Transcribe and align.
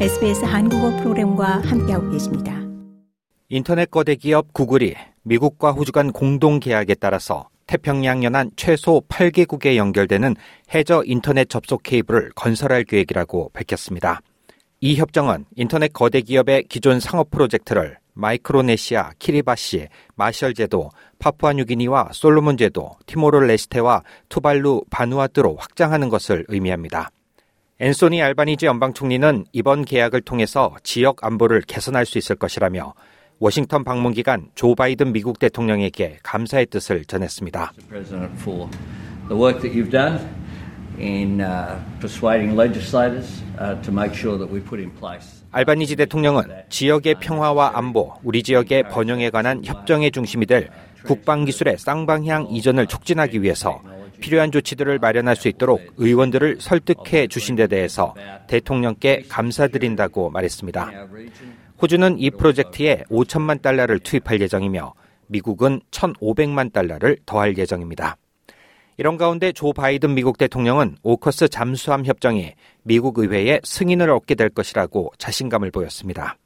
SBS 0.00 0.44
한국어 0.44 0.90
프로그램과 0.96 1.60
함께하고 1.60 2.10
계십니다. 2.10 2.60
인터넷 3.48 3.88
거대 3.88 4.16
기업 4.16 4.52
구글이 4.52 4.96
미국과 5.22 5.70
호주 5.70 5.92
간 5.92 6.10
공동 6.10 6.58
계약에 6.58 6.96
따라서 6.96 7.48
태평양 7.68 8.24
연안 8.24 8.50
최소 8.56 9.00
8개국에 9.08 9.76
연결되는 9.76 10.34
해저 10.74 11.04
인터넷 11.06 11.48
접속 11.48 11.84
케이블을 11.84 12.32
건설할 12.34 12.82
계획이라고 12.82 13.50
밝혔습니다. 13.52 14.20
이 14.80 14.96
협정은 14.96 15.44
인터넷 15.54 15.92
거대 15.92 16.22
기업의 16.22 16.64
기존 16.64 16.98
상업 16.98 17.30
프로젝트를 17.30 17.96
마이크로네시아, 18.14 19.12
키리바시, 19.20 19.86
마셜 20.16 20.54
제도, 20.54 20.90
파푸아뉴기니와 21.20 22.08
솔로몬 22.12 22.56
제도, 22.56 22.90
티모르레스테와 23.06 24.02
투발루, 24.28 24.86
바누아투로 24.90 25.54
확장하는 25.54 26.08
것을 26.08 26.44
의미합니다. 26.48 27.10
앤소니 27.80 28.22
알바니지 28.22 28.66
연방 28.66 28.94
총리는 28.94 29.46
이번 29.52 29.84
계약을 29.84 30.20
통해서 30.20 30.76
지역 30.84 31.24
안보를 31.24 31.62
개선할 31.62 32.06
수 32.06 32.18
있을 32.18 32.36
것이라며 32.36 32.94
워싱턴 33.40 33.82
방문 33.82 34.12
기간 34.12 34.48
조 34.54 34.76
바이든 34.76 35.12
미국 35.12 35.40
대통령에게 35.40 36.18
감사의 36.22 36.66
뜻을 36.66 37.04
전했습니다. 37.04 37.72
uh, 37.90 38.14
uh. 38.56 38.68
알바니지 45.50 45.96
대통령은 45.96 46.44
지역의 46.68 47.14
평화와 47.18 47.72
안보, 47.74 48.12
우리 48.22 48.44
지역의 48.44 48.84
번영에 48.84 49.30
관한 49.30 49.64
협정의 49.64 50.12
중심이 50.12 50.46
될 50.46 50.68
국방기술의 51.04 51.78
쌍방향 51.78 52.46
이전을 52.50 52.86
촉진하기 52.86 53.42
위해서 53.42 53.80
필요한 54.20 54.50
조치들을 54.52 54.98
마련할 54.98 55.36
수 55.36 55.48
있도록 55.48 55.80
의원들을 55.96 56.58
설득해 56.60 57.28
주신 57.28 57.56
데 57.56 57.66
대해서 57.66 58.14
대통령께 58.46 59.24
감사드린다고 59.28 60.30
말했습니다. 60.30 60.90
호주는 61.80 62.18
이 62.18 62.30
프로젝트에 62.30 63.04
5천만 63.10 63.60
달러를 63.60 63.98
투입할 63.98 64.40
예정이며 64.40 64.94
미국은 65.26 65.80
1,500만 65.90 66.72
달러를 66.72 67.18
더할 67.26 67.56
예정입니다. 67.58 68.16
이런 68.96 69.16
가운데 69.16 69.52
조 69.52 69.72
바이든 69.72 70.14
미국 70.14 70.38
대통령은 70.38 70.96
오커스 71.02 71.48
잠수함 71.48 72.04
협정이 72.04 72.52
미국 72.84 73.18
의회에 73.18 73.60
승인을 73.64 74.08
얻게 74.10 74.34
될 74.34 74.50
것이라고 74.50 75.12
자신감을 75.18 75.72
보였습니다. 75.72 76.36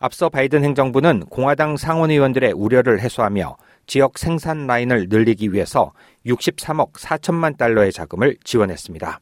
앞서 0.00 0.28
바이든 0.28 0.64
행정부는 0.64 1.20
공화당 1.26 1.76
상원의원들의 1.76 2.52
우려를 2.52 3.00
해소하며 3.00 3.56
지역 3.86 4.18
생산 4.18 4.66
라인을 4.66 5.06
늘리기 5.08 5.52
위해서 5.52 5.92
63억 6.26 6.92
4천만 6.92 7.56
달러의 7.56 7.92
자금을 7.92 8.36
지원했습니다. 8.42 9.20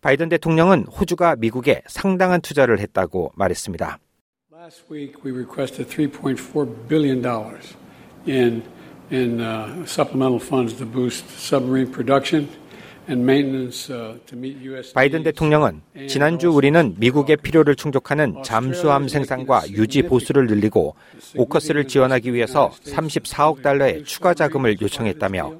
바이든 0.00 0.28
대통령은 0.28 0.84
호주가 0.84 1.36
미국에 1.36 1.82
상당한 1.86 2.40
투자를 2.40 2.78
했다고 2.78 3.32
말했습니다. 3.36 3.98
Last 4.52 4.84
week 4.90 5.24
we 5.24 5.32
requested 5.32 5.88
3.4 5.88 6.88
billion 6.88 7.20
dollars 7.20 7.76
in 8.26 8.62
in 9.10 9.40
uh, 9.40 9.84
supplemental 9.86 10.40
funds 10.40 10.74
to 10.78 10.86
boost 10.86 11.28
submarine 11.38 11.90
production. 11.90 12.48
Uh, 13.06 14.92
바이든 14.94 15.24
대통령은 15.24 15.82
지난주 16.08 16.48
우리는 16.50 16.94
미국의 16.98 17.36
필요를 17.36 17.76
충족하는 17.76 18.42
잠수함 18.42 19.08
생산과 19.08 19.68
유지 19.70 20.02
보수를 20.02 20.46
늘리고 20.46 20.94
오커스를 21.36 21.86
지원하기 21.86 22.32
위해서 22.32 22.70
34억 22.84 23.62
달러의 23.62 24.04
추가 24.04 24.32
자금을 24.32 24.80
요청했다며 24.80 25.52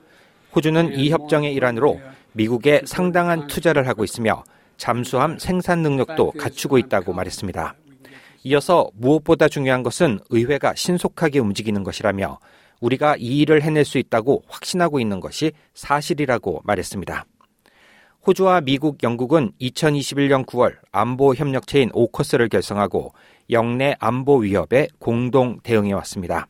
호주는 0.57 0.95
이 0.95 1.11
협정의 1.11 1.53
일환으로 1.53 2.01
미국에 2.33 2.81
상당한 2.87 3.47
투자를 3.47 3.87
하고 3.89 4.05
있으며 4.05 4.43
잠수함 4.79 5.39
생산 5.39 5.83
능력도 5.83 6.33
갖추고 6.33 6.79
있다고 6.79 7.13
말했습니다. 7.13 7.75
이어서 8.45 8.89
무엇보다 8.95 9.49
중요한 9.49 9.83
것은 9.83 10.19
의회가 10.31 10.75
신속하게 10.77 11.41
움직이는 11.41 11.85
것이라며 11.85 12.39
우리가 12.81 13.17
이 13.19 13.41
일을 13.41 13.63
해낼 13.63 13.85
수 13.85 13.99
있다고 13.99 14.45
확신하고 14.49 15.01
있는 15.01 15.21
것이 15.21 15.53
사실이라고 15.75 16.63
말했습니다. 16.65 17.27
호주와 18.27 18.63
미국, 18.63 19.03
영국은 19.03 19.53
2021년 19.61 20.47
9월 20.47 20.77
안보 20.93 21.35
협력체인 21.35 21.91
오커스를 21.93 22.49
결성하고 22.49 23.13
역내 23.51 23.97
안보 23.99 24.39
위협에 24.39 24.89
공동 24.99 25.61
대응해 25.63 25.93
왔습니다. 25.93 26.49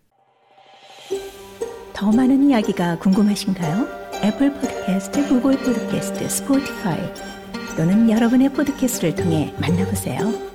더 1.93 2.13
많은 2.13 2.51
이야기가 2.51 2.99
궁금하신가요? 2.99 3.87
Apple 4.23 4.53
Podcast, 4.55 5.29
Google 5.29 5.59
Podcast, 5.59 6.29
Spotify 6.29 7.01
또는 7.77 8.09
여러분의 8.09 8.51
podcast를 8.51 9.15
통해 9.15 9.53
만나보세요. 9.61 10.54